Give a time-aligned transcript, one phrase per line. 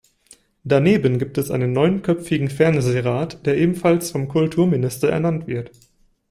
[0.63, 5.69] Daneben gibt es einen neunköpfigen Fernsehrat, der ebenfalls vom Kulturminister ernannt wird.